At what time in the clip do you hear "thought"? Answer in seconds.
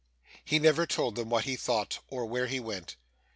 1.55-1.99